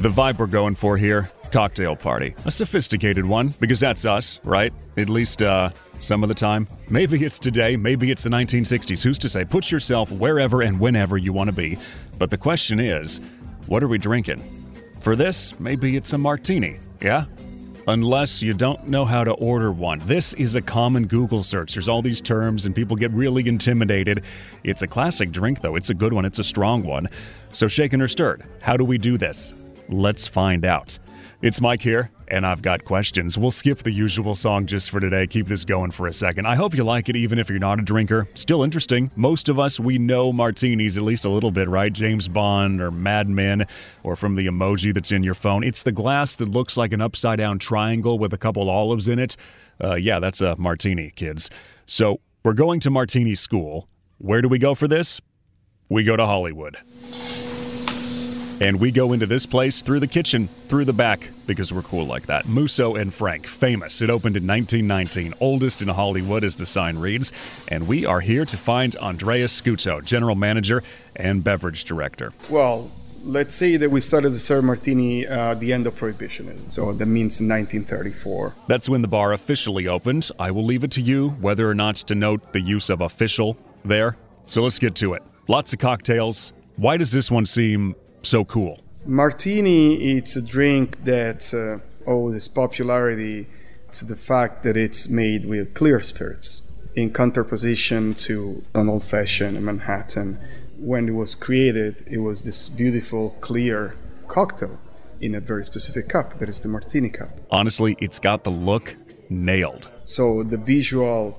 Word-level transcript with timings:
The 0.00 0.08
vibe 0.08 0.38
we're 0.38 0.46
going 0.46 0.76
for 0.76 0.96
here 0.96 1.28
cocktail 1.50 1.96
party. 1.96 2.32
A 2.44 2.52
sophisticated 2.52 3.24
one, 3.24 3.48
because 3.58 3.80
that's 3.80 4.04
us, 4.04 4.38
right? 4.44 4.72
At 4.96 5.08
least, 5.08 5.42
uh, 5.42 5.70
some 5.98 6.22
of 6.22 6.28
the 6.28 6.36
time. 6.36 6.68
Maybe 6.88 7.24
it's 7.24 7.40
today, 7.40 7.76
maybe 7.76 8.12
it's 8.12 8.22
the 8.22 8.30
1960s. 8.30 9.02
Who's 9.02 9.18
to 9.18 9.28
say? 9.28 9.44
Put 9.44 9.72
yourself 9.72 10.12
wherever 10.12 10.62
and 10.62 10.78
whenever 10.78 11.16
you 11.16 11.32
want 11.32 11.48
to 11.48 11.56
be. 11.56 11.78
But 12.16 12.30
the 12.30 12.38
question 12.38 12.78
is, 12.78 13.20
what 13.66 13.82
are 13.82 13.88
we 13.88 13.98
drinking? 13.98 14.40
For 15.00 15.16
this, 15.16 15.58
maybe 15.58 15.96
it's 15.96 16.12
a 16.12 16.18
martini, 16.18 16.78
yeah? 17.00 17.24
Unless 17.88 18.40
you 18.40 18.52
don't 18.52 18.86
know 18.86 19.04
how 19.04 19.24
to 19.24 19.32
order 19.32 19.72
one. 19.72 19.98
This 20.00 20.32
is 20.34 20.54
a 20.54 20.62
common 20.62 21.08
Google 21.08 21.42
search. 21.42 21.74
There's 21.74 21.88
all 21.88 22.02
these 22.02 22.20
terms, 22.20 22.66
and 22.66 22.74
people 22.74 22.96
get 22.96 23.10
really 23.10 23.48
intimidated. 23.48 24.22
It's 24.62 24.82
a 24.82 24.86
classic 24.86 25.32
drink, 25.32 25.60
though. 25.60 25.74
It's 25.74 25.90
a 25.90 25.94
good 25.94 26.12
one, 26.12 26.24
it's 26.24 26.38
a 26.38 26.44
strong 26.44 26.84
one. 26.84 27.08
So, 27.52 27.66
shaken 27.66 28.00
or 28.00 28.06
stirred, 28.06 28.44
how 28.60 28.76
do 28.76 28.84
we 28.84 28.98
do 28.98 29.18
this? 29.18 29.54
Let's 29.88 30.26
find 30.26 30.64
out. 30.64 30.98
It's 31.40 31.60
Mike 31.60 31.80
here, 31.80 32.10
and 32.28 32.44
I've 32.44 32.62
got 32.62 32.84
questions. 32.84 33.38
We'll 33.38 33.50
skip 33.52 33.84
the 33.84 33.92
usual 33.92 34.34
song 34.34 34.66
just 34.66 34.90
for 34.90 34.98
today, 35.00 35.26
keep 35.26 35.46
this 35.46 35.64
going 35.64 35.92
for 35.92 36.08
a 36.08 36.12
second. 36.12 36.46
I 36.46 36.56
hope 36.56 36.74
you 36.74 36.84
like 36.84 37.08
it, 37.08 37.16
even 37.16 37.38
if 37.38 37.48
you're 37.48 37.58
not 37.58 37.78
a 37.78 37.82
drinker. 37.82 38.28
Still 38.34 38.64
interesting. 38.64 39.10
Most 39.16 39.48
of 39.48 39.58
us, 39.58 39.78
we 39.78 39.98
know 39.98 40.32
martinis 40.32 40.96
at 40.96 41.04
least 41.04 41.24
a 41.24 41.30
little 41.30 41.50
bit, 41.50 41.68
right? 41.68 41.92
James 41.92 42.28
Bond 42.28 42.80
or 42.80 42.90
Mad 42.90 43.28
Men, 43.28 43.66
or 44.02 44.16
from 44.16 44.34
the 44.34 44.46
emoji 44.46 44.92
that's 44.92 45.12
in 45.12 45.22
your 45.22 45.34
phone. 45.34 45.62
It's 45.62 45.84
the 45.84 45.92
glass 45.92 46.36
that 46.36 46.50
looks 46.50 46.76
like 46.76 46.92
an 46.92 47.00
upside 47.00 47.38
down 47.38 47.58
triangle 47.58 48.18
with 48.18 48.34
a 48.34 48.38
couple 48.38 48.68
olives 48.68 49.08
in 49.08 49.18
it. 49.18 49.36
Uh, 49.82 49.94
yeah, 49.94 50.18
that's 50.18 50.40
a 50.40 50.56
martini, 50.56 51.12
kids. 51.14 51.50
So 51.86 52.20
we're 52.42 52.52
going 52.52 52.80
to 52.80 52.90
martini 52.90 53.36
school. 53.36 53.88
Where 54.18 54.42
do 54.42 54.48
we 54.48 54.58
go 54.58 54.74
for 54.74 54.88
this? 54.88 55.20
We 55.88 56.02
go 56.02 56.16
to 56.16 56.26
Hollywood. 56.26 56.76
And 58.60 58.80
we 58.80 58.90
go 58.90 59.12
into 59.12 59.26
this 59.26 59.46
place 59.46 59.82
through 59.82 60.00
the 60.00 60.08
kitchen, 60.08 60.48
through 60.66 60.84
the 60.84 60.92
back, 60.92 61.30
because 61.46 61.72
we're 61.72 61.82
cool 61.82 62.06
like 62.06 62.26
that. 62.26 62.48
Musso 62.48 62.96
and 62.96 63.14
Frank, 63.14 63.46
famous. 63.46 64.02
It 64.02 64.10
opened 64.10 64.36
in 64.36 64.46
1919, 64.46 65.34
oldest 65.40 65.80
in 65.80 65.88
Hollywood, 65.88 66.42
as 66.42 66.56
the 66.56 66.66
sign 66.66 66.98
reads. 66.98 67.30
And 67.68 67.86
we 67.86 68.04
are 68.04 68.20
here 68.20 68.44
to 68.44 68.56
find 68.56 68.96
Andrea 68.96 69.46
Scuto, 69.46 70.04
general 70.04 70.34
manager 70.34 70.82
and 71.14 71.44
beverage 71.44 71.84
director. 71.84 72.32
Well, 72.50 72.90
let's 73.22 73.54
say 73.54 73.76
that 73.76 73.90
we 73.90 74.00
started 74.00 74.30
to 74.30 74.38
serve 74.38 74.64
martini 74.64 75.24
uh, 75.24 75.52
at 75.52 75.60
the 75.60 75.72
end 75.72 75.86
of 75.86 75.94
Prohibitionism. 75.94 76.72
So 76.72 76.92
that 76.92 77.06
means 77.06 77.40
1934. 77.40 78.54
That's 78.66 78.88
when 78.88 79.02
the 79.02 79.08
bar 79.08 79.34
officially 79.34 79.86
opened. 79.86 80.30
I 80.38 80.50
will 80.50 80.64
leave 80.64 80.82
it 80.82 80.90
to 80.92 81.00
you 81.00 81.30
whether 81.40 81.68
or 81.70 81.74
not 81.76 81.96
to 81.96 82.16
note 82.16 82.52
the 82.52 82.60
use 82.60 82.90
of 82.90 83.02
official 83.02 83.56
there. 83.84 84.16
So 84.46 84.62
let's 84.62 84.80
get 84.80 84.96
to 84.96 85.14
it. 85.14 85.22
Lots 85.46 85.72
of 85.72 85.78
cocktails. 85.78 86.52
Why 86.76 86.96
does 86.96 87.12
this 87.12 87.30
one 87.30 87.46
seem 87.46 87.94
so 88.28 88.44
cool? 88.44 88.80
Martini, 89.04 89.94
it's 90.16 90.36
a 90.36 90.42
drink 90.42 91.04
that 91.04 91.54
uh, 91.54 92.10
owes 92.10 92.34
its 92.34 92.48
popularity 92.48 93.46
to 93.92 94.04
the 94.04 94.16
fact 94.16 94.62
that 94.64 94.76
it's 94.76 95.08
made 95.08 95.46
with 95.46 95.72
clear 95.74 96.00
spirits, 96.00 96.70
in 96.94 97.10
contraposition 97.10 98.14
to 98.26 98.62
an 98.74 98.88
old 98.88 99.04
fashioned 99.04 99.60
Manhattan. 99.64 100.38
When 100.78 101.08
it 101.08 101.12
was 101.12 101.34
created, 101.34 102.04
it 102.06 102.18
was 102.18 102.44
this 102.44 102.68
beautiful, 102.68 103.30
clear 103.40 103.96
cocktail 104.26 104.78
in 105.20 105.34
a 105.34 105.40
very 105.40 105.64
specific 105.64 106.08
cup, 106.08 106.38
that 106.38 106.48
is 106.48 106.60
the 106.60 106.68
martini 106.68 107.08
cup. 107.08 107.30
Honestly, 107.50 107.96
it's 108.00 108.18
got 108.18 108.44
the 108.44 108.50
look 108.50 108.96
nailed. 109.28 109.90
So 110.04 110.42
the 110.42 110.58
visual 110.58 111.38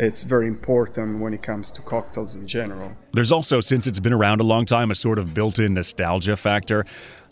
it's 0.00 0.22
very 0.22 0.46
important 0.46 1.20
when 1.20 1.34
it 1.34 1.42
comes 1.42 1.70
to 1.72 1.82
cocktails 1.82 2.34
in 2.34 2.46
general. 2.46 2.96
There's 3.12 3.30
also, 3.30 3.60
since 3.60 3.86
it's 3.86 4.00
been 4.00 4.14
around 4.14 4.40
a 4.40 4.44
long 4.44 4.64
time, 4.64 4.90
a 4.90 4.94
sort 4.94 5.18
of 5.18 5.34
built 5.34 5.58
in 5.58 5.74
nostalgia 5.74 6.36
factor. 6.36 6.86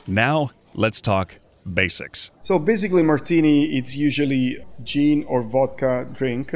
Now, 0.07 0.51
let's 0.75 1.01
talk 1.01 1.39
basics. 1.73 2.31
So 2.43 2.59
basically, 2.59 3.03
martini, 3.03 3.77
it's 3.77 3.97
usually 3.97 4.59
gin 4.83 5.25
or 5.25 5.43
vodka 5.43 6.07
drink 6.13 6.55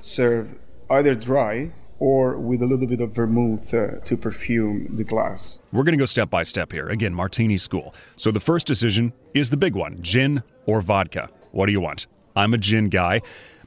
served 0.00 0.56
either 0.90 1.14
dry 1.14 1.72
or 2.00 2.36
with 2.36 2.60
a 2.60 2.66
little 2.66 2.88
bit 2.88 3.00
of 3.00 3.12
vermouth 3.14 3.72
uh, 3.72 4.00
to 4.00 4.16
perfume 4.16 4.96
the 4.96 5.04
glass. 5.04 5.60
We're 5.70 5.84
going 5.84 5.96
to 5.96 6.02
go 6.02 6.06
step 6.06 6.28
by 6.28 6.42
step 6.42 6.72
here. 6.72 6.88
Again, 6.88 7.14
martini 7.14 7.56
school. 7.56 7.94
So 8.16 8.32
the 8.32 8.40
first 8.40 8.66
decision 8.66 9.12
is 9.32 9.50
the 9.50 9.56
big 9.56 9.76
one 9.76 10.02
gin 10.02 10.42
or 10.66 10.80
vodka. 10.80 11.28
What 11.52 11.66
do 11.66 11.72
you 11.72 11.80
want? 11.80 12.08
I'm 12.34 12.52
a 12.54 12.58
gin 12.58 12.88
guy. 12.88 13.20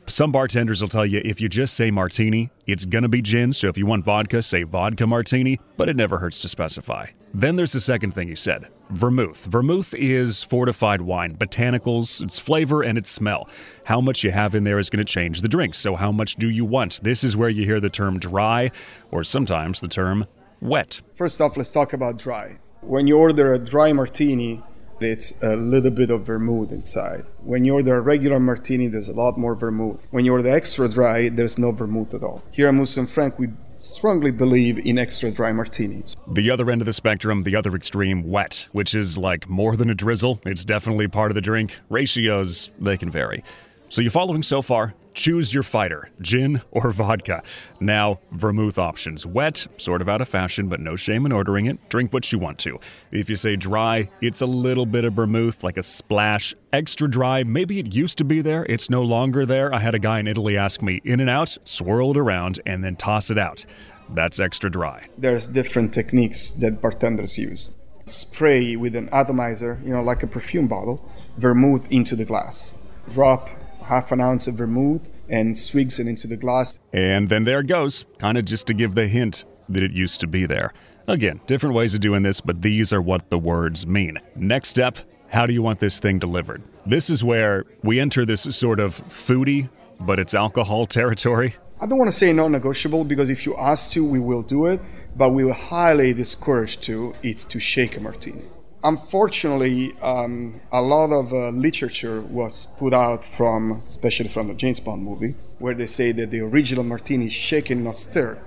Some 0.07 0.31
bartenders 0.31 0.81
will 0.81 0.89
tell 0.89 1.05
you 1.05 1.19
if 1.25 1.41
you 1.41 1.49
just 1.49 1.73
say 1.73 1.89
martini, 1.89 2.51
it's 2.67 2.85
gonna 2.85 3.09
be 3.09 3.23
gin, 3.23 3.51
so 3.51 3.69
if 3.69 3.77
you 3.77 3.87
want 3.87 4.05
vodka, 4.05 4.43
say 4.43 4.61
vodka 4.61 5.07
martini, 5.07 5.59
but 5.77 5.89
it 5.89 5.95
never 5.95 6.19
hurts 6.19 6.37
to 6.39 6.49
specify. 6.49 7.07
Then 7.33 7.55
there's 7.55 7.71
the 7.71 7.81
second 7.81 8.11
thing 8.11 8.29
you 8.29 8.35
said 8.35 8.67
vermouth. 8.91 9.45
Vermouth 9.45 9.95
is 9.95 10.43
fortified 10.43 11.01
wine, 11.01 11.35
botanicals, 11.35 12.23
its 12.23 12.37
flavor 12.37 12.83
and 12.83 12.99
its 12.99 13.09
smell. 13.09 13.49
How 13.85 13.99
much 13.99 14.23
you 14.23 14.29
have 14.29 14.53
in 14.53 14.63
there 14.63 14.77
is 14.77 14.91
gonna 14.91 15.03
change 15.03 15.41
the 15.41 15.47
drink, 15.47 15.73
so 15.73 15.95
how 15.95 16.11
much 16.11 16.35
do 16.35 16.51
you 16.51 16.65
want? 16.65 17.01
This 17.01 17.23
is 17.23 17.35
where 17.35 17.49
you 17.49 17.65
hear 17.65 17.79
the 17.79 17.89
term 17.89 18.19
dry, 18.19 18.69
or 19.09 19.23
sometimes 19.23 19.81
the 19.81 19.87
term 19.87 20.27
wet. 20.61 21.01
First 21.15 21.41
off, 21.41 21.57
let's 21.57 21.71
talk 21.71 21.93
about 21.93 22.19
dry. 22.19 22.59
When 22.81 23.07
you 23.07 23.17
order 23.17 23.53
a 23.53 23.59
dry 23.59 23.91
martini, 23.91 24.61
it's 24.99 25.41
a 25.43 25.55
little 25.55 25.91
bit 25.91 26.09
of 26.09 26.25
vermouth 26.25 26.71
inside. 26.71 27.25
When 27.43 27.65
you 27.65 27.75
order 27.75 27.95
a 27.95 28.01
regular 28.01 28.39
martini, 28.39 28.87
there's 28.87 29.09
a 29.09 29.13
lot 29.13 29.37
more 29.37 29.55
vermouth. 29.55 30.01
When 30.11 30.25
you 30.25 30.33
order 30.33 30.49
extra 30.49 30.87
dry, 30.89 31.29
there's 31.29 31.57
no 31.57 31.71
vermouth 31.71 32.13
at 32.13 32.23
all. 32.23 32.43
Here 32.51 32.67
at 32.67 32.73
Musso 32.73 33.01
and 33.01 33.09
Frank, 33.09 33.37
we 33.39 33.49
strongly 33.75 34.31
believe 34.31 34.79
in 34.79 34.97
extra 34.97 35.31
dry 35.31 35.51
martinis. 35.51 36.15
The 36.31 36.49
other 36.49 36.69
end 36.71 36.81
of 36.81 36.85
the 36.85 36.93
spectrum, 36.93 37.43
the 37.43 37.55
other 37.55 37.75
extreme, 37.75 38.23
wet, 38.23 38.67
which 38.71 38.95
is 38.95 39.17
like 39.17 39.49
more 39.49 39.75
than 39.75 39.89
a 39.89 39.95
drizzle. 39.95 40.39
It's 40.45 40.65
definitely 40.65 41.07
part 41.07 41.31
of 41.31 41.35
the 41.35 41.41
drink. 41.41 41.77
Ratios, 41.89 42.71
they 42.79 42.97
can 42.97 43.09
vary. 43.09 43.43
So 43.89 44.01
you're 44.01 44.11
following 44.11 44.43
so 44.43 44.61
far? 44.61 44.93
Choose 45.13 45.53
your 45.53 45.63
fighter, 45.63 46.09
gin 46.19 46.61
or 46.71 46.91
vodka. 46.91 47.41
Now, 47.79 48.19
vermouth 48.31 48.77
options. 48.77 49.25
Wet, 49.25 49.65
sort 49.77 50.01
of 50.01 50.09
out 50.09 50.19
of 50.19 50.27
fashion, 50.27 50.67
but 50.67 50.81
no 50.81 50.97
shame 50.97 51.25
in 51.25 51.31
ordering 51.31 51.67
it. 51.67 51.87
Drink 51.87 52.11
what 52.11 52.29
you 52.31 52.39
want 52.39 52.57
to. 52.59 52.79
If 53.11 53.29
you 53.29 53.37
say 53.37 53.55
dry, 53.55 54.09
it's 54.21 54.41
a 54.41 54.45
little 54.45 54.85
bit 54.85 55.05
of 55.05 55.13
vermouth, 55.13 55.63
like 55.63 55.77
a 55.77 55.83
splash. 55.83 56.53
Extra 56.73 57.09
dry, 57.09 57.43
maybe 57.43 57.79
it 57.79 57.93
used 57.93 58.17
to 58.17 58.25
be 58.25 58.41
there, 58.41 58.65
it's 58.65 58.89
no 58.89 59.03
longer 59.03 59.45
there. 59.45 59.73
I 59.73 59.79
had 59.79 59.95
a 59.95 59.99
guy 59.99 60.19
in 60.19 60.27
Italy 60.27 60.57
ask 60.57 60.81
me 60.81 60.99
in 61.05 61.21
and 61.21 61.29
out, 61.29 61.55
swirl 61.63 62.11
it 62.11 62.17
around, 62.17 62.59
and 62.65 62.83
then 62.83 62.97
toss 62.97 63.29
it 63.29 63.37
out. 63.37 63.65
That's 64.09 64.41
extra 64.41 64.69
dry. 64.69 65.07
There's 65.17 65.47
different 65.47 65.93
techniques 65.93 66.51
that 66.53 66.81
bartenders 66.81 67.37
use. 67.37 67.71
Spray 68.03 68.75
with 68.75 68.95
an 68.95 69.07
atomizer, 69.13 69.79
you 69.83 69.91
know, 69.91 70.01
like 70.01 70.23
a 70.23 70.27
perfume 70.27 70.67
bottle, 70.67 71.09
vermouth 71.37 71.89
into 71.89 72.17
the 72.17 72.25
glass. 72.25 72.75
Drop 73.09 73.49
half 73.85 74.11
an 74.11 74.21
ounce 74.21 74.47
of 74.47 74.55
vermouth 74.55 75.09
and 75.29 75.57
swigs 75.57 75.99
it 75.99 76.07
into 76.07 76.27
the 76.27 76.37
glass. 76.37 76.79
And 76.93 77.29
then 77.29 77.43
there 77.43 77.59
it 77.59 77.67
goes, 77.67 78.05
kind 78.19 78.37
of 78.37 78.45
just 78.45 78.67
to 78.67 78.73
give 78.73 78.95
the 78.95 79.07
hint 79.07 79.45
that 79.69 79.81
it 79.81 79.91
used 79.91 80.19
to 80.21 80.27
be 80.27 80.45
there. 80.45 80.73
Again, 81.07 81.39
different 81.47 81.75
ways 81.75 81.93
of 81.93 82.01
doing 82.01 82.23
this, 82.23 82.41
but 82.41 82.61
these 82.61 82.91
are 82.91 83.01
what 83.01 83.29
the 83.29 83.37
words 83.37 83.85
mean. 83.85 84.19
Next 84.35 84.69
step 84.69 84.97
how 85.29 85.45
do 85.45 85.53
you 85.53 85.61
want 85.61 85.79
this 85.79 85.99
thing 85.99 86.19
delivered? 86.19 86.63
This 86.85 87.09
is 87.09 87.23
where 87.23 87.65
we 87.83 87.99
enter 87.99 88.25
this 88.25 88.41
sort 88.41 88.79
of 88.79 88.95
foodie, 89.09 89.69
but 89.99 90.19
it's 90.19 90.33
alcohol 90.33 90.85
territory. 90.99 91.55
I 91.81 91.87
don't 91.87 91.97
want 91.97 92.09
to 92.09 92.15
say 92.15 92.31
non 92.31 92.51
negotiable 92.51 93.03
because 93.03 93.29
if 93.29 93.45
you 93.45 93.55
ask 93.57 93.91
to, 93.91 94.05
we 94.05 94.19
will 94.19 94.43
do 94.43 94.67
it, 94.67 94.79
but 95.15 95.31
we 95.31 95.43
will 95.43 95.53
highly 95.53 96.13
discourage 96.13 96.79
to 96.81 97.13
it's 97.21 97.43
to 97.45 97.59
shake 97.59 97.97
a 97.97 97.99
martini. 97.99 98.43
Unfortunately, 98.85 99.95
um, 100.03 100.61
a 100.71 100.79
lot 100.79 101.11
of 101.11 101.33
uh, 101.33 101.49
literature 101.49 102.21
was 102.21 102.67
put 102.77 102.93
out 102.93 103.25
from, 103.25 103.81
especially 103.83 104.27
from 104.27 104.47
the 104.47 104.53
James 104.53 104.79
Bond 104.79 105.01
movie, 105.01 105.33
where 105.57 105.73
they 105.73 105.87
say 105.87 106.11
that 106.11 106.29
the 106.29 106.41
original 106.41 106.83
martini 106.83 107.25
is 107.25 107.33
shaken, 107.33 107.83
not 107.83 107.97
stirred. 107.97 108.37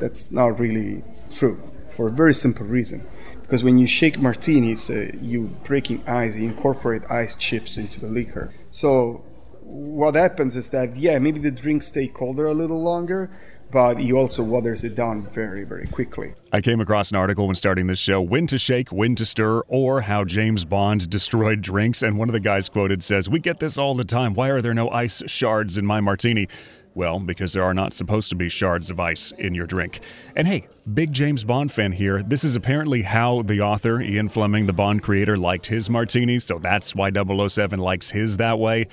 That's 0.00 0.32
not 0.32 0.58
really 0.58 1.04
true, 1.30 1.62
for 1.90 2.08
a 2.08 2.10
very 2.10 2.32
simple 2.32 2.64
reason. 2.64 3.06
Because 3.42 3.62
when 3.62 3.76
you 3.76 3.86
shake 3.86 4.18
martinis, 4.18 4.88
uh, 4.88 5.10
you 5.20 5.50
breaking 5.64 6.02
ice, 6.08 6.36
you 6.36 6.48
incorporate 6.48 7.02
ice 7.10 7.34
chips 7.34 7.76
into 7.76 8.00
the 8.00 8.06
liquor. 8.06 8.54
So 8.70 9.26
what 9.60 10.14
happens 10.14 10.56
is 10.56 10.70
that 10.70 10.96
yeah, 10.96 11.18
maybe 11.18 11.38
the 11.38 11.50
drinks 11.50 11.88
stay 11.88 12.08
colder 12.08 12.46
a 12.46 12.54
little 12.54 12.82
longer, 12.82 13.30
but 13.76 13.98
he 13.98 14.10
also 14.10 14.42
waters 14.42 14.84
it 14.84 14.94
down 14.94 15.20
very, 15.32 15.62
very 15.62 15.86
quickly. 15.86 16.32
I 16.50 16.62
came 16.62 16.80
across 16.80 17.10
an 17.10 17.18
article 17.18 17.44
when 17.44 17.54
starting 17.54 17.86
this 17.86 17.98
show 17.98 18.22
when 18.22 18.46
to 18.46 18.56
shake, 18.56 18.90
when 18.90 19.14
to 19.16 19.26
stir, 19.26 19.60
or 19.68 20.00
how 20.00 20.24
James 20.24 20.64
Bond 20.64 21.10
destroyed 21.10 21.60
drinks. 21.60 22.02
And 22.02 22.16
one 22.16 22.30
of 22.30 22.32
the 22.32 22.40
guys 22.40 22.70
quoted 22.70 23.02
says, 23.02 23.28
We 23.28 23.38
get 23.38 23.60
this 23.60 23.76
all 23.76 23.94
the 23.94 24.02
time. 24.02 24.32
Why 24.32 24.48
are 24.48 24.62
there 24.62 24.72
no 24.72 24.88
ice 24.88 25.22
shards 25.26 25.76
in 25.76 25.84
my 25.84 26.00
martini? 26.00 26.48
Well, 26.94 27.20
because 27.20 27.52
there 27.52 27.64
are 27.64 27.74
not 27.74 27.92
supposed 27.92 28.30
to 28.30 28.34
be 28.34 28.48
shards 28.48 28.88
of 28.88 28.98
ice 28.98 29.34
in 29.36 29.54
your 29.54 29.66
drink. 29.66 30.00
And 30.36 30.48
hey, 30.48 30.68
big 30.94 31.12
James 31.12 31.44
Bond 31.44 31.70
fan 31.70 31.92
here. 31.92 32.22
This 32.22 32.44
is 32.44 32.56
apparently 32.56 33.02
how 33.02 33.42
the 33.42 33.60
author, 33.60 34.00
Ian 34.00 34.30
Fleming, 34.30 34.64
the 34.64 34.72
Bond 34.72 35.02
creator, 35.02 35.36
liked 35.36 35.66
his 35.66 35.90
martinis, 35.90 36.44
so 36.44 36.58
that's 36.58 36.94
why 36.94 37.10
007 37.12 37.78
likes 37.78 38.08
his 38.08 38.38
that 38.38 38.58
way. 38.58 38.86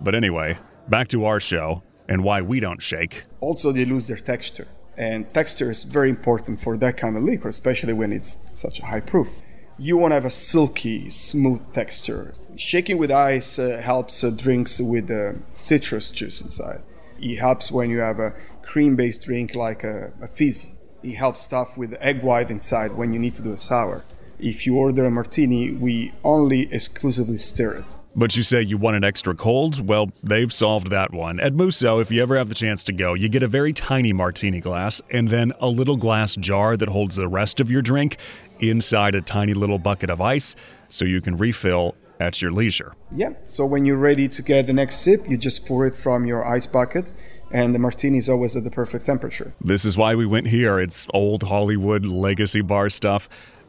But 0.00 0.16
anyway, 0.16 0.58
back 0.88 1.06
to 1.10 1.24
our 1.26 1.38
show 1.38 1.84
and 2.08 2.24
why 2.24 2.40
we 2.42 2.60
don't 2.60 2.82
shake. 2.82 3.24
Also, 3.40 3.72
they 3.72 3.84
lose 3.84 4.08
their 4.08 4.16
texture. 4.16 4.68
And 4.96 5.32
texture 5.34 5.70
is 5.70 5.84
very 5.84 6.08
important 6.08 6.60
for 6.60 6.76
that 6.76 6.96
kind 6.96 7.16
of 7.16 7.22
liquor, 7.22 7.48
especially 7.48 7.92
when 7.92 8.12
it's 8.12 8.38
such 8.54 8.78
a 8.78 8.86
high 8.86 9.00
proof. 9.00 9.42
You 9.76 9.96
want 9.96 10.12
to 10.12 10.14
have 10.14 10.24
a 10.24 10.30
silky, 10.30 11.10
smooth 11.10 11.72
texture. 11.72 12.34
Shaking 12.56 12.96
with 12.96 13.10
ice 13.10 13.58
uh, 13.58 13.80
helps 13.82 14.22
uh, 14.22 14.30
drinks 14.30 14.80
with 14.80 15.10
uh, 15.10 15.32
citrus 15.52 16.12
juice 16.12 16.40
inside. 16.40 16.82
It 17.18 17.36
helps 17.36 17.72
when 17.72 17.90
you 17.90 17.98
have 17.98 18.20
a 18.20 18.34
cream 18.62 18.94
based 18.94 19.24
drink 19.24 19.54
like 19.56 19.82
a, 19.82 20.12
a 20.22 20.28
fizz. 20.28 20.78
It 21.02 21.14
helps 21.14 21.40
stuff 21.40 21.76
with 21.76 21.94
egg 21.94 22.22
white 22.22 22.50
inside 22.50 22.92
when 22.92 23.12
you 23.12 23.18
need 23.18 23.34
to 23.34 23.42
do 23.42 23.52
a 23.52 23.58
sour. 23.58 24.04
If 24.38 24.64
you 24.64 24.76
order 24.76 25.04
a 25.04 25.10
martini, 25.10 25.72
we 25.72 26.12
only 26.22 26.72
exclusively 26.72 27.36
stir 27.36 27.78
it. 27.78 27.96
But 28.16 28.36
you 28.36 28.44
say 28.44 28.62
you 28.62 28.78
want 28.78 28.96
it 28.96 29.04
extra 29.04 29.34
cold? 29.34 29.86
Well, 29.88 30.12
they've 30.22 30.52
solved 30.52 30.90
that 30.90 31.12
one. 31.12 31.40
At 31.40 31.54
Musso, 31.54 31.98
if 31.98 32.12
you 32.12 32.22
ever 32.22 32.36
have 32.36 32.48
the 32.48 32.54
chance 32.54 32.84
to 32.84 32.92
go, 32.92 33.14
you 33.14 33.28
get 33.28 33.42
a 33.42 33.48
very 33.48 33.72
tiny 33.72 34.12
martini 34.12 34.60
glass 34.60 35.02
and 35.10 35.28
then 35.28 35.52
a 35.60 35.66
little 35.66 35.96
glass 35.96 36.36
jar 36.36 36.76
that 36.76 36.88
holds 36.88 37.16
the 37.16 37.26
rest 37.26 37.58
of 37.58 37.70
your 37.70 37.82
drink 37.82 38.18
inside 38.60 39.16
a 39.16 39.20
tiny 39.20 39.52
little 39.52 39.78
bucket 39.78 40.10
of 40.10 40.20
ice 40.20 40.54
so 40.88 41.04
you 41.04 41.20
can 41.20 41.36
refill 41.36 41.96
at 42.20 42.40
your 42.40 42.52
leisure. 42.52 42.94
Yeah, 43.12 43.30
so 43.44 43.66
when 43.66 43.84
you're 43.84 43.98
ready 43.98 44.28
to 44.28 44.42
get 44.42 44.68
the 44.68 44.72
next 44.72 45.00
sip, 45.00 45.28
you 45.28 45.36
just 45.36 45.66
pour 45.66 45.84
it 45.84 45.96
from 45.96 46.24
your 46.24 46.46
ice 46.46 46.66
bucket 46.66 47.10
and 47.50 47.74
the 47.74 47.78
martini 47.78 48.18
is 48.18 48.28
always 48.28 48.56
at 48.56 48.64
the 48.64 48.70
perfect 48.70 49.06
temperature. 49.06 49.54
This 49.60 49.84
is 49.84 49.96
why 49.96 50.14
we 50.14 50.26
went 50.26 50.48
here. 50.48 50.78
It's 50.78 51.06
old 51.12 51.42
Hollywood 51.42 52.04
legacy 52.06 52.60
bar 52.60 52.90
stuff. 52.90 53.28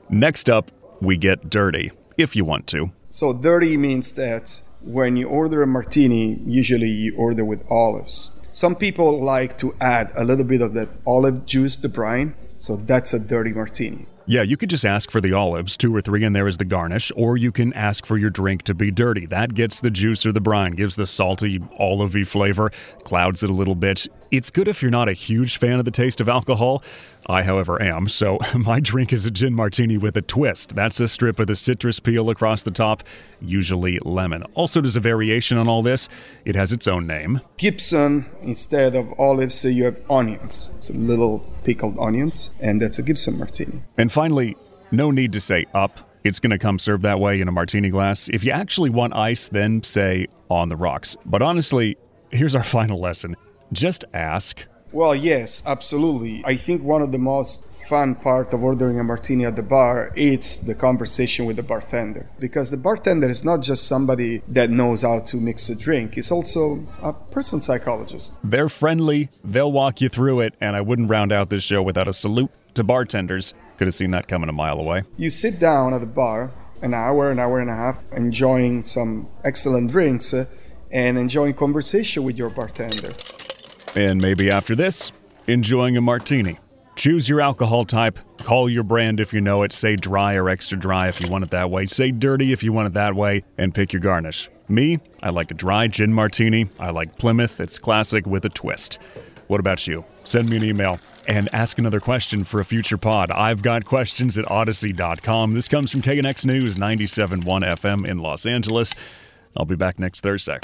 Next 0.10 0.50
up, 0.50 0.72
we 1.02 1.18
get 1.18 1.50
dirty, 1.50 1.92
if 2.18 2.36
you 2.36 2.46
want 2.46 2.68
to. 2.68 2.92
So 3.16 3.32
dirty 3.32 3.78
means 3.78 4.12
that 4.20 4.62
when 4.82 5.16
you 5.16 5.30
order 5.30 5.62
a 5.62 5.68
martini, 5.68 6.38
usually 6.46 6.90
you 6.90 7.16
order 7.16 7.46
with 7.46 7.64
olives. 7.72 8.42
Some 8.52 8.76
people 8.76 9.24
like 9.24 9.58
to 9.60 9.74
add 9.80 10.12
a 10.18 10.26
little 10.26 10.44
bit 10.44 10.60
of 10.60 10.74
that 10.74 10.90
olive 11.08 11.46
juice, 11.46 11.78
the 11.78 11.88
brine, 11.88 12.36
so 12.58 12.76
that's 12.76 13.14
a 13.14 13.20
dirty 13.20 13.54
martini. 13.54 14.06
Yeah, 14.28 14.42
you 14.42 14.58
could 14.58 14.72
just 14.72 14.86
ask 14.86 15.12
for 15.12 15.22
the 15.22 15.34
olives, 15.34 15.78
two 15.78 15.96
or 15.96 16.02
three, 16.02 16.24
and 16.24 16.36
there 16.36 16.48
is 16.48 16.58
the 16.58 16.66
garnish, 16.66 17.12
or 17.16 17.38
you 17.38 17.52
can 17.52 17.72
ask 17.74 18.08
for 18.08 18.18
your 18.18 18.32
drink 18.32 18.64
to 18.64 18.74
be 18.74 18.90
dirty. 18.90 19.28
That 19.28 19.54
gets 19.54 19.82
the 19.82 19.92
juice 19.92 20.26
or 20.26 20.32
the 20.32 20.42
brine, 20.42 20.72
gives 20.72 20.96
the 20.96 21.06
salty, 21.06 21.60
olivey 21.80 22.26
flavor, 22.26 22.72
clouds 23.04 23.44
it 23.44 23.52
a 23.52 23.54
little 23.54 23.76
bit. 23.76 24.08
It's 24.32 24.50
good 24.50 24.68
if 24.68 24.82
you're 24.82 24.90
not 24.90 25.08
a 25.08 25.14
huge 25.14 25.58
fan 25.58 25.78
of 25.78 25.86
the 25.86 25.92
taste 25.92 26.22
of 26.22 26.28
alcohol. 26.28 26.84
I, 27.28 27.44
however, 27.44 27.82
am, 27.82 28.08
so 28.08 28.40
my 28.56 28.80
drink 28.80 29.14
is 29.14 29.26
a 29.26 29.32
gin 29.32 29.54
martini 29.54 29.98
with 29.98 30.18
a 30.18 30.22
twist. 30.22 30.76
That's 30.76 31.00
a 31.00 31.08
strip 31.08 31.40
of 31.40 31.48
the 31.48 31.56
citrus 31.56 32.00
peel 32.00 32.30
across 32.30 32.64
the 32.64 32.72
top, 32.72 33.04
usually 33.42 34.00
lemon. 34.04 34.44
Also, 34.56 34.82
there's 34.82 34.96
a 34.96 35.00
variation 35.00 35.58
on 35.58 35.68
all 35.68 35.84
this. 35.84 36.10
It 36.46 36.56
has 36.56 36.72
its 36.72 36.88
own 36.88 37.06
name. 37.06 37.42
Gibson, 37.58 38.26
instead 38.42 38.96
of 38.96 39.14
olives, 39.20 39.56
so 39.56 39.68
you 39.68 39.86
have 39.86 40.00
onions. 40.10 40.72
It's 40.78 40.90
a 40.90 40.94
little 40.94 41.52
pickled 41.64 41.98
onions, 42.00 42.54
and 42.60 42.80
that's 42.80 43.00
a 43.00 43.04
Gibson 43.04 43.38
martini. 43.40 43.82
And 43.98 44.12
finally, 44.16 44.56
no 44.92 45.12
need 45.12 45.34
to 45.34 45.42
say 45.42 45.66
up. 45.74 46.00
It's 46.24 46.40
going 46.40 46.52
to 46.52 46.58
come 46.58 46.80
served 46.80 47.04
that 47.04 47.20
way 47.20 47.42
in 47.42 47.50
a 47.50 47.52
martini 47.52 47.90
glass. 47.90 48.30
If 48.30 48.46
you 48.46 48.52
actually 48.52 48.90
want 48.90 49.14
ice, 49.14 49.50
then 49.50 49.84
say 49.84 50.28
on 50.50 50.70
the 50.70 50.78
rocks. 50.78 51.18
But 51.26 51.42
honestly, 51.42 51.98
here's 52.32 52.56
our 52.56 52.64
final 52.78 53.00
lesson 53.00 53.36
just 53.74 54.06
ask. 54.14 54.66
Well, 54.94 55.14
yes, 55.14 55.62
absolutely. 55.66 56.42
I 56.46 56.56
think 56.56 56.82
one 56.82 57.02
of 57.02 57.12
the 57.12 57.18
most 57.18 57.66
fun 57.90 58.16
part 58.16 58.54
of 58.54 58.64
ordering 58.64 59.00
a 59.02 59.04
martini 59.04 59.44
at 59.44 59.58
the 59.58 59.62
bar 59.62 60.14
is 60.16 60.62
the 60.62 60.74
conversation 60.74 61.46
with 61.46 61.58
the 61.58 61.64
bartender 61.64 62.30
because 62.40 62.72
the 62.72 62.78
bartender 62.78 63.28
is 63.28 63.44
not 63.44 63.62
just 63.62 63.86
somebody 63.86 64.42
that 64.48 64.70
knows 64.70 65.02
how 65.04 65.20
to 65.20 65.38
mix 65.38 65.70
a 65.70 65.76
drink 65.76 66.16
he's 66.16 66.32
also 66.32 66.84
a 67.04 67.14
person 67.14 67.62
psychologist 67.62 68.40
they're 68.44 68.70
friendly 68.70 69.30
they'll 69.44 69.72
walk 69.72 70.02
you 70.02 70.10
through 70.10 70.40
it 70.40 70.56
and 70.60 70.76
i 70.76 70.82
wouldn't 70.82 71.12
round 71.12 71.32
out 71.32 71.52
this 71.52 71.62
show 71.62 71.84
without 71.84 72.08
a 72.08 72.14
salute 72.14 72.50
to 72.74 72.84
bartenders 72.84 73.54
could 73.78 73.88
have 73.88 73.96
seen 73.96 74.12
that 74.12 74.28
coming 74.28 74.50
a 74.50 74.54
mile 74.54 74.80
away 74.80 75.04
you 75.18 75.30
sit 75.30 75.60
down 75.60 75.94
at 75.94 76.02
the 76.02 76.08
bar 76.08 76.52
an 76.82 76.94
hour 76.94 77.32
an 77.32 77.40
hour 77.40 77.60
and 77.60 77.70
a 77.70 77.76
half 77.76 78.00
enjoying 78.12 78.84
some 78.84 79.28
excellent 79.44 79.90
drinks 79.90 80.34
uh, 80.34 80.46
and 80.92 81.18
enjoying 81.18 81.54
conversation 81.54 82.24
with 82.24 82.38
your 82.38 82.50
bartender 82.50 83.12
and 83.96 84.22
maybe 84.22 84.52
after 84.52 84.76
this, 84.76 85.12
enjoying 85.48 85.98
a 85.98 86.02
martini. 86.02 86.60
Choose 86.96 87.28
your 87.28 87.42
alcohol 87.42 87.86
type, 87.86 88.20
call 88.40 88.70
your 88.70 88.84
brand 88.84 89.20
if 89.20 89.34
you 89.34 89.42
know 89.42 89.64
it, 89.64 89.74
say 89.74 89.96
dry 89.96 90.36
or 90.36 90.50
extra 90.50 90.78
dry 90.78 91.08
if 91.08 91.20
you 91.22 91.30
want 91.30 91.44
it 91.44 91.52
that 91.52 91.70
way, 91.70 91.86
say 91.86 92.12
dirty 92.12 92.52
if 92.54 92.64
you 92.64 92.72
want 92.72 92.88
it 92.88 92.94
that 92.94 93.16
way, 93.16 93.44
and 93.58 93.74
pick 93.74 93.92
your 93.92 94.02
garnish. 94.02 94.50
Me, 94.68 95.00
I 95.22 95.30
like 95.30 95.52
a 95.52 95.54
dry 95.54 95.88
gin 95.88 96.14
martini. 96.14 96.70
I 96.80 96.92
like 96.92 97.18
Plymouth, 97.18 97.60
it's 97.60 97.78
classic 97.78 98.26
with 98.26 98.46
a 98.46 98.50
twist. 98.50 98.98
What 99.48 99.60
about 99.60 99.88
you? 99.88 100.04
Send 100.24 100.50
me 100.50 100.58
an 100.58 100.64
email 100.64 101.00
and 101.28 101.50
ask 101.54 101.78
another 101.78 102.00
question 102.00 102.44
for 102.44 102.60
a 102.60 102.66
future 102.66 102.98
pod. 102.98 103.32
I've 103.32 103.62
got 103.62 103.86
questions 103.86 104.38
at 104.38 104.46
audacy.com. 104.46 105.54
This 105.54 105.68
comes 105.68 105.92
from 105.92 106.02
KNX 106.02 106.46
News 106.46 106.76
97.1 106.76 107.44
FM 107.44 108.08
in 108.08 108.20
Los 108.20 108.46
Angeles. 108.46 108.94
I'll 109.58 109.66
be 109.66 109.76
back 109.76 110.00
next 110.00 110.22
Thursday. 110.22 110.60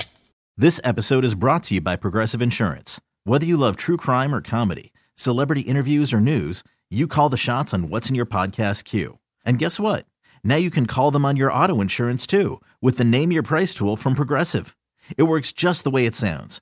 This 0.58 0.80
episode 0.84 1.24
is 1.24 1.36
brought 1.36 1.64
to 1.64 1.76
you 1.76 1.82
by 1.82 1.96
Progressive 1.96 2.42
Insurance. 2.42 3.00
Whether 3.24 3.46
you 3.46 3.58
love 3.58 3.78
true 3.78 3.98
crime 3.98 4.36
or 4.36 4.42
comedy, 4.42 4.94
celebrity 5.16 5.62
interviews 5.62 6.14
or 6.14 6.20
news, 6.20 6.64
you 6.90 7.08
call 7.08 7.30
the 7.30 7.38
shots 7.38 7.74
on 7.74 7.90
what's 7.90 8.10
in 8.10 8.16
your 8.16 8.26
podcast 8.26 8.84
queue. 8.84 9.18
And 9.46 9.58
guess 9.58 9.80
what? 9.80 10.06
Now 10.44 10.58
you 10.58 10.70
can 10.70 10.86
call 10.86 11.10
them 11.10 11.26
on 11.26 11.38
your 11.38 11.52
auto 11.52 11.82
insurance 11.82 12.28
too 12.28 12.62
with 12.82 12.98
the 12.98 13.06
Name 13.06 13.32
Your 13.32 13.44
Price 13.44 13.74
tool 13.74 13.96
from 13.96 14.14
Progressive. 14.14 14.76
It 15.18 15.24
works 15.24 15.52
just 15.52 15.84
the 15.84 15.92
way 15.92 16.06
it 16.06 16.16
sounds. 16.16 16.62